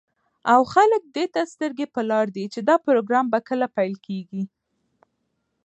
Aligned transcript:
او 0.53 0.61
خلك 0.73 1.03
دېته 1.17 1.39
سترگې 1.53 1.87
په 1.95 2.01
لار 2.09 2.25
دي، 2.35 2.45
چې 2.53 2.59
دا 2.67 2.75
پروگرام 2.85 3.25
به 3.33 3.39
كله 3.47 3.67
پيل 3.75 3.93
كېږي. 4.05 4.43